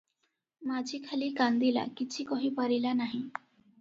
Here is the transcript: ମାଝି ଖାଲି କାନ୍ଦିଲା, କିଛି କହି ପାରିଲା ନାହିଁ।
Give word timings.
ମାଝି 0.69 1.01
ଖାଲି 1.03 1.29
କାନ୍ଦିଲା, 1.41 1.83
କିଛି 2.01 2.25
କହି 2.33 2.51
ପାରିଲା 2.59 2.95
ନାହିଁ। 3.03 3.21